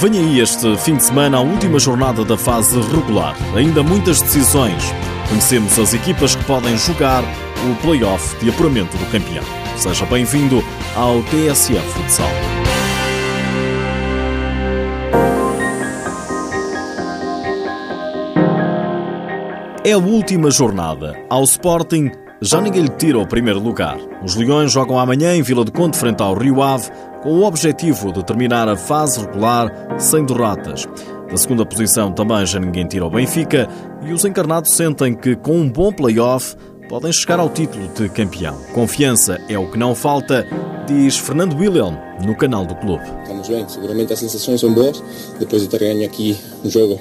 Venha 0.00 0.20
aí 0.20 0.38
este 0.38 0.76
fim 0.76 0.94
de 0.94 1.02
semana 1.02 1.38
a 1.38 1.40
última 1.40 1.76
jornada 1.76 2.24
da 2.24 2.38
fase 2.38 2.80
regular. 2.94 3.34
Ainda 3.56 3.82
muitas 3.82 4.20
decisões. 4.20 4.94
Conhecemos 5.28 5.76
as 5.76 5.92
equipas 5.92 6.36
que 6.36 6.44
podem 6.44 6.78
jogar 6.78 7.24
o 7.24 7.74
play-off 7.82 8.36
de 8.38 8.48
apuramento 8.48 8.96
do 8.96 9.04
campeão. 9.06 9.42
Seja 9.76 10.06
bem-vindo 10.06 10.62
ao 10.94 11.20
TSF 11.24 11.80
Futsal. 11.80 12.28
É 19.84 19.92
a 19.94 19.98
última 19.98 20.48
jornada. 20.52 21.20
Ao 21.28 21.42
Sporting 21.42 22.12
já 22.40 22.60
ninguém 22.60 22.82
lhe 22.82 22.88
tira 22.88 23.18
o 23.18 23.26
primeiro 23.26 23.58
lugar. 23.58 23.98
Os 24.22 24.36
Leões 24.36 24.70
jogam 24.70 24.96
amanhã 24.96 25.34
em 25.34 25.42
Vila 25.42 25.64
do 25.64 25.72
Conde 25.72 25.98
frente 25.98 26.22
ao 26.22 26.34
Rio 26.34 26.62
Ave 26.62 26.88
com 27.22 27.30
o 27.30 27.44
objetivo 27.44 28.12
de 28.12 28.24
terminar 28.24 28.68
a 28.68 28.76
fase 28.76 29.20
regular 29.20 29.70
sem 29.98 30.24
derrotas. 30.24 30.86
Da 31.30 31.36
segunda 31.36 31.66
posição 31.66 32.12
também 32.12 32.46
já 32.46 32.58
ninguém 32.58 32.86
tira 32.86 33.06
o 33.06 33.10
Benfica 33.10 33.68
e 34.02 34.12
os 34.12 34.24
encarnados 34.24 34.70
sentem 34.72 35.14
que 35.14 35.36
com 35.36 35.58
um 35.58 35.70
bom 35.70 35.92
play-off 35.92 36.56
podem 36.88 37.12
chegar 37.12 37.38
ao 37.38 37.50
título 37.50 37.86
de 37.88 38.08
campeão. 38.08 38.58
Confiança 38.72 39.38
é 39.48 39.58
o 39.58 39.70
que 39.70 39.78
não 39.78 39.94
falta, 39.94 40.46
diz 40.86 41.18
Fernando 41.18 41.54
William 41.56 41.98
no 42.24 42.34
canal 42.34 42.64
do 42.64 42.74
clube. 42.76 43.04
Estamos 43.22 43.48
bem, 43.48 43.68
seguramente 43.68 44.12
as 44.12 44.18
sensações 44.18 44.60
são 44.60 44.72
boas, 44.72 45.02
depois 45.38 45.62
de 45.62 45.68
ter 45.68 45.80
ganho 45.80 46.06
aqui 46.06 46.36
um 46.64 46.70
jogo 46.70 46.98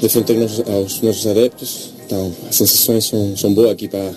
de 0.00 0.08
frente 0.08 0.32
aos 0.66 1.02
nossos 1.02 1.26
adeptos, 1.26 1.92
então 2.06 2.32
as 2.48 2.56
sensações 2.56 3.04
são, 3.04 3.36
são 3.36 3.52
boas 3.52 3.70
aqui 3.70 3.86
para 3.86 4.10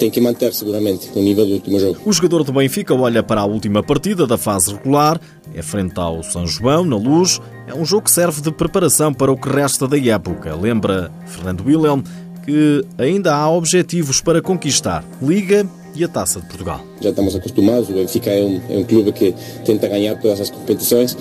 tem 0.00 0.10
que 0.10 0.18
manter 0.18 0.54
seguramente 0.54 1.10
o 1.14 1.20
nível 1.20 1.44
do 1.44 1.52
último 1.52 1.78
jogo. 1.78 2.00
O 2.06 2.12
jogador 2.12 2.42
do 2.42 2.52
Benfica 2.52 2.94
olha 2.94 3.22
para 3.22 3.42
a 3.42 3.44
última 3.44 3.82
partida 3.82 4.26
da 4.26 4.38
fase 4.38 4.72
regular, 4.72 5.20
é 5.54 5.60
frente 5.60 6.00
ao 6.00 6.22
São 6.22 6.46
João, 6.46 6.86
na 6.86 6.96
Luz. 6.96 7.38
É 7.68 7.74
um 7.74 7.84
jogo 7.84 8.04
que 8.04 8.10
serve 8.10 8.40
de 8.40 8.50
preparação 8.50 9.12
para 9.12 9.30
o 9.30 9.36
que 9.36 9.48
resta 9.50 9.86
da 9.86 9.98
época. 9.98 10.56
Lembra 10.56 11.12
Fernando 11.26 11.62
William 11.66 12.02
que 12.46 12.82
ainda 12.96 13.34
há 13.34 13.50
objetivos 13.50 14.22
para 14.22 14.40
conquistar 14.40 15.04
Liga 15.20 15.68
e 15.94 16.02
a 16.02 16.08
Taça 16.08 16.40
de 16.40 16.46
Portugal. 16.46 16.80
Já 17.02 17.10
estamos 17.10 17.36
acostumados, 17.36 17.90
o 17.90 17.92
Benfica 17.92 18.30
é 18.30 18.42
um, 18.42 18.60
é 18.70 18.78
um 18.78 18.84
clube 18.84 19.12
que 19.12 19.34
tenta 19.66 19.86
ganhar 19.86 20.18
todas 20.18 20.40
as 20.40 20.48
competições 20.48 21.14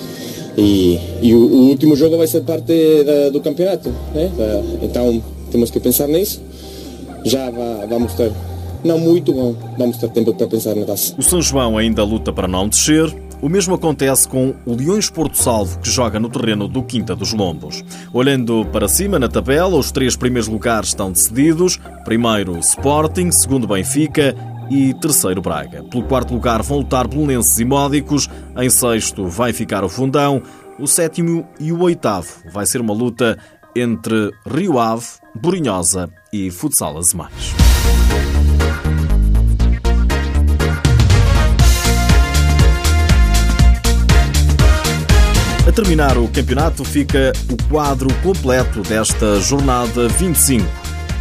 e, 0.57 0.97
e 1.21 1.33
o, 1.33 1.39
o, 1.39 1.69
último 1.69 1.97
jogo 1.97 2.17
vai 2.17 2.27
ser 2.27 2.41
parte 2.41 3.03
da, 3.03 3.29
do 3.29 3.41
campeonato. 3.41 3.89
Né? 4.13 4.31
Então 4.81 5.21
temos 5.51 5.69
que 5.69 5.81
pensar 5.81 6.07
nisso. 6.07 6.41
Já 7.25 7.51
vamos 7.89 8.13
ter 8.13 8.31
não 8.83 8.97
muito 8.97 9.33
bom. 9.33 9.55
Vamos 9.77 9.97
ter 9.97 10.09
tempo 10.09 10.33
para 10.33 10.47
pensar 10.47 10.75
na 10.75 10.85
taça. 10.85 11.13
O 11.17 11.23
São 11.23 11.41
João 11.41 11.77
ainda 11.77 12.03
luta 12.03 12.31
para 12.31 12.47
não 12.47 12.67
descer. 12.67 13.13
O 13.41 13.47
mesmo 13.47 13.73
acontece 13.73 14.27
com 14.27 14.53
o 14.65 14.75
Leões 14.75 15.09
Porto 15.09 15.37
Salvo, 15.37 15.79
que 15.79 15.89
joga 15.89 16.19
no 16.19 16.29
terreno 16.29 16.67
do 16.67 16.83
Quinta 16.83 17.15
dos 17.15 17.31
Lombos. 17.31 17.83
Olhando 18.11 18.65
para 18.65 18.89
cima 18.89 19.17
na 19.17 19.29
tabela, 19.29 19.77
os 19.77 19.91
três 19.91 20.17
primeiros 20.17 20.49
lugares 20.49 20.89
estão 20.89 21.11
decididos. 21.11 21.79
Primeiro 22.03 22.57
Sporting, 22.59 23.31
segundo 23.31 23.65
Benfica 23.65 24.35
e 24.69 24.93
terceiro 24.95 25.41
Braga. 25.41 25.83
Pelo 25.83 26.03
quarto 26.03 26.33
lugar 26.33 26.61
vão 26.61 26.79
lutar 26.79 27.07
Belenenses 27.07 27.57
e 27.59 27.65
Módicos. 27.65 28.29
Em 28.57 28.69
sexto 28.69 29.27
vai 29.27 29.53
ficar 29.53 29.85
o 29.85 29.89
Fundão. 29.89 30.41
O 30.77 30.85
sétimo 30.85 31.47
e 31.59 31.71
o 31.71 31.81
oitavo 31.81 32.27
vai 32.51 32.65
ser 32.65 32.81
uma 32.81 32.93
luta 32.93 33.37
entre 33.75 34.31
Rio 34.45 34.79
Ave, 34.79 35.05
Borinhosa 35.33 36.09
e 36.33 36.51
Futsal 36.51 36.97
Azemais. 36.97 37.53
A 45.69 45.71
terminar 45.71 46.17
o 46.17 46.27
campeonato 46.27 46.83
fica 46.83 47.31
o 47.47 47.69
quadro 47.69 48.11
completo 48.23 48.81
desta 48.81 49.39
jornada 49.39 50.07
25. 50.07 50.65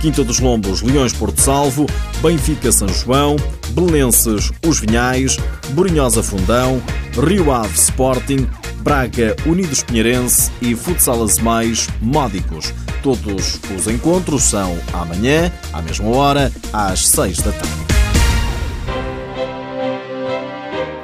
Quinta 0.00 0.24
dos 0.24 0.40
Lombos, 0.40 0.80
Leões 0.80 1.12
Porto 1.12 1.38
Salvo, 1.38 1.84
Benfica 2.22 2.72
São 2.72 2.88
João, 2.88 3.36
Belenenses 3.72 4.50
Os 4.66 4.80
Vinhais, 4.80 5.36
Borinhosa 5.72 6.22
Fundão, 6.22 6.80
Rio 7.12 7.52
Ave 7.52 7.74
Sporting, 7.74 8.48
Braga 8.80 9.36
Unidos 9.44 9.82
Pinheirense 9.82 10.50
e 10.62 10.74
Futsal 10.74 11.26
Mais 11.42 11.86
Módicos. 12.00 12.72
Todos 13.02 13.60
os 13.76 13.86
encontros 13.86 14.44
são 14.44 14.78
amanhã, 14.94 15.52
à 15.74 15.82
mesma 15.82 16.08
hora, 16.08 16.50
às 16.72 17.06
6 17.06 17.36
da 17.36 17.52
tarde. 17.52 17.97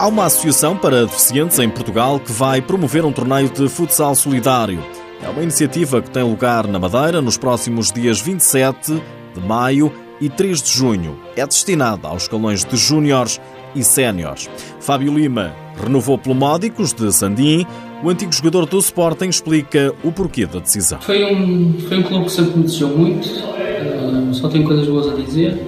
Há 0.05 0.07
uma 0.07 0.27
associação 0.27 0.77
para 0.77 1.07
deficientes 1.07 1.59
em 1.59 1.67
Portugal 1.67 2.21
que 2.21 2.31
vai 2.31 2.61
promover 2.61 3.07
um 3.07 3.11
torneio 3.11 3.49
de 3.49 3.67
futsal 3.71 4.15
solidário. 4.15 4.85
É 5.23 5.31
uma 5.31 5.43
iniciativa 5.43 6.03
que 6.03 6.11
tem 6.11 6.23
lugar 6.23 6.67
na 6.67 6.79
Madeira 6.79 7.23
nos 7.23 7.39
próximos 7.39 7.91
dias 7.91 8.21
27 8.21 9.03
de 9.35 9.41
maio 9.41 9.91
e 10.21 10.29
3 10.29 10.63
de 10.63 10.71
junho. 10.71 11.19
É 11.35 11.47
destinada 11.47 12.07
aos 12.07 12.25
escalões 12.25 12.67
de 12.67 12.77
júniores 12.77 13.41
e 13.75 13.83
séniores. 13.83 14.51
Fábio 14.79 15.11
Lima 15.11 15.55
renovou 15.83 16.19
pelo 16.19 16.35
Módicos 16.35 16.93
de 16.93 17.11
Sandim. 17.11 17.67
O 18.03 18.11
antigo 18.11 18.31
jogador 18.31 18.67
do 18.67 18.79
Sporting 18.81 19.29
explica 19.29 19.95
o 20.05 20.13
porquê 20.13 20.45
da 20.45 20.59
decisão. 20.59 21.01
Foi 21.01 21.25
um, 21.25 21.81
foi 21.81 22.01
um 22.01 22.03
clube 22.03 22.27
que 22.27 22.33
sempre 22.33 22.59
me 22.59 22.65
desejou 22.65 22.91
muito, 22.91 23.27
uh, 23.27 24.35
só 24.35 24.51
tenho 24.51 24.65
coisas 24.65 24.87
boas 24.87 25.09
a 25.09 25.15
dizer 25.15 25.67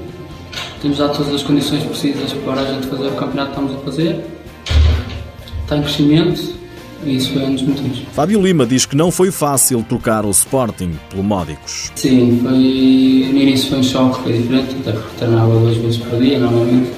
temos 0.86 0.98
já 0.98 1.08
todas 1.08 1.34
as 1.34 1.42
condições 1.42 1.82
precisas 1.82 2.32
para 2.32 2.60
a 2.60 2.72
gente 2.72 2.86
fazer 2.86 3.08
o 3.08 3.12
campeonato 3.12 3.52
que 3.52 3.60
estamos 3.60 3.74
a 3.74 3.84
fazer. 3.84 4.24
Está 5.62 5.76
em 5.76 5.82
crescimento 5.82 6.54
e 7.04 7.16
isso 7.16 7.32
foi 7.32 7.42
um 7.42 7.54
dos 7.54 7.62
motivos. 7.62 8.02
Fábio 8.12 8.40
Lima 8.40 8.64
diz 8.64 8.86
que 8.86 8.94
não 8.94 9.10
foi 9.10 9.32
fácil 9.32 9.84
trocar 9.88 10.24
o 10.24 10.30
Sporting 10.30 10.92
pelo 11.10 11.24
Módicos. 11.24 11.90
Sim, 11.96 12.38
foi, 12.40 12.52
no 12.52 13.38
início 13.40 13.70
foi 13.70 13.78
um 13.80 13.82
choque, 13.82 14.22
foi 14.22 14.32
diferente, 14.34 14.76
até 14.80 14.92
porque 14.92 15.16
treinava 15.18 15.58
duas 15.58 15.76
vezes 15.76 15.96
por 15.96 16.20
dia, 16.20 16.38
normalmente. 16.38 16.92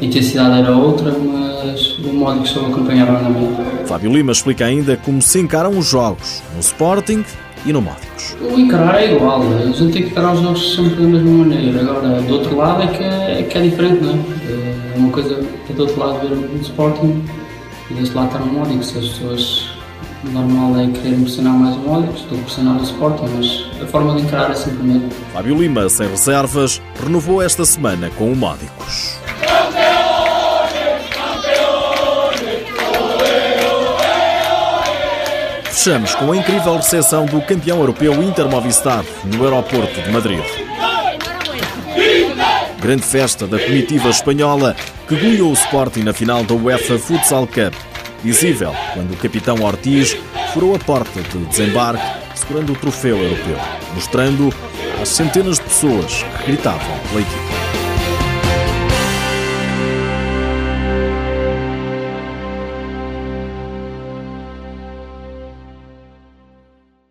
A 0.00 0.04
intensidade 0.04 0.62
era 0.62 0.74
outra, 0.74 1.12
mas 1.12 1.98
o 1.98 2.12
Módicos 2.14 2.50
só 2.50 2.60
acompanhava 2.60 3.28
minha. 3.28 3.84
Fábio 3.84 4.10
Lima 4.10 4.32
explica 4.32 4.64
ainda 4.64 4.96
como 4.96 5.20
se 5.20 5.38
encaram 5.38 5.76
os 5.76 5.86
jogos 5.86 6.42
no 6.54 6.60
Sporting 6.60 7.22
e 7.64 7.72
no 7.72 7.80
Módicos. 7.80 8.36
O 8.40 8.58
encarar 8.58 9.02
é 9.02 9.14
igual, 9.14 9.42
a 9.42 9.66
gente 9.66 9.92
tem 9.92 10.04
que 10.04 10.10
encarar 10.10 10.32
os 10.32 10.40
jogos 10.40 10.74
sempre 10.74 10.94
da 10.96 11.08
mesma 11.08 11.30
maneira. 11.30 11.80
Agora, 11.80 12.20
do 12.22 12.34
outro 12.34 12.56
lado 12.56 12.82
é 12.82 12.86
que 12.86 13.02
é, 13.02 13.40
é, 13.40 13.42
que 13.42 13.58
é 13.58 13.62
diferente, 13.62 14.02
não 14.02 14.12
é? 14.12 14.16
É 14.94 14.98
uma 14.98 15.10
coisa 15.10 15.44
é 15.68 15.72
do 15.72 15.82
outro 15.82 15.98
lado 16.00 16.20
ver 16.20 16.34
o 16.34 16.60
Sporting 16.60 17.24
e 17.90 17.94
deste 17.94 18.14
lado 18.14 18.26
estar 18.26 18.40
no 18.40 18.52
Módicos. 18.52 18.96
As 18.96 19.08
pessoas, 19.08 19.68
normal 20.24 20.80
é 20.80 20.86
querer 20.88 21.16
impressionar 21.16 21.54
mais 21.54 21.76
o 21.76 21.80
Módicos 21.80 22.22
do 22.22 22.28
que 22.28 22.34
impressionar 22.36 22.80
o 22.80 22.82
Sporting, 22.82 23.26
mas 23.36 23.66
a 23.82 23.86
forma 23.86 24.16
de 24.16 24.22
encarar 24.22 24.50
é 24.50 24.54
sempre 24.54 24.80
a 24.80 24.84
mesma. 24.84 25.08
Fábio 25.32 25.56
Lima, 25.56 25.88
sem 25.88 26.08
reservas, 26.08 26.82
renovou 27.02 27.40
esta 27.40 27.64
semana 27.64 28.10
com 28.16 28.32
o 28.32 28.36
Módicos. 28.36 29.19
Fechamos 35.70 36.14
com 36.16 36.32
a 36.32 36.36
incrível 36.36 36.76
recepção 36.76 37.26
do 37.26 37.40
campeão 37.42 37.78
europeu 37.78 38.22
Inter 38.22 38.48
Movistar 38.48 39.04
no 39.24 39.44
aeroporto 39.44 40.00
de 40.02 40.10
Madrid. 40.10 40.42
Grande 42.80 43.02
festa 43.02 43.46
da 43.46 43.58
comitiva 43.58 44.10
espanhola 44.10 44.74
que 45.08 45.14
goleou 45.14 45.50
o 45.50 45.54
Sporting 45.54 46.00
na 46.00 46.12
final 46.12 46.42
da 46.42 46.54
UEFA 46.54 46.98
Futsal 46.98 47.46
Cup. 47.46 47.74
Visível 48.22 48.74
quando 48.94 49.12
o 49.12 49.16
capitão 49.16 49.62
Ortiz 49.62 50.16
furou 50.52 50.74
a 50.74 50.78
porta 50.78 51.22
de 51.22 51.38
desembarque 51.46 52.04
segurando 52.34 52.72
o 52.72 52.76
troféu 52.76 53.16
europeu, 53.16 53.56
mostrando 53.94 54.52
as 55.00 55.08
centenas 55.08 55.56
de 55.56 55.62
pessoas 55.62 56.24
que 56.38 56.46
gritavam 56.46 56.98
pela 57.08 57.20
equipa. 57.20 57.59